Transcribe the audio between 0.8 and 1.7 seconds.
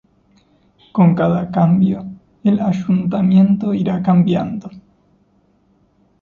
Con cada